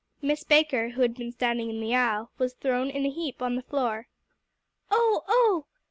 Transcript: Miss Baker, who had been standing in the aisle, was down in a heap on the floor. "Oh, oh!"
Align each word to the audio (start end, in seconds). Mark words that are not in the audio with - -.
Miss 0.19 0.43
Baker, 0.43 0.89
who 0.89 1.03
had 1.03 1.13
been 1.13 1.31
standing 1.31 1.69
in 1.69 1.79
the 1.79 1.93
aisle, 1.93 2.31
was 2.39 2.55
down 2.55 2.89
in 2.89 3.05
a 3.05 3.09
heap 3.11 3.39
on 3.39 3.53
the 3.53 3.61
floor. 3.61 4.07
"Oh, 4.89 5.21
oh!" 5.27 5.67